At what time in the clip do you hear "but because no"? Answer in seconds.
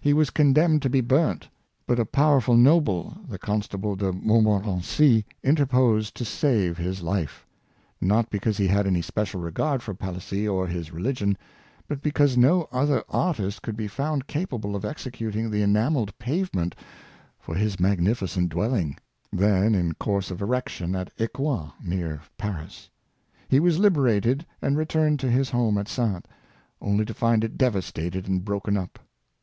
11.86-12.66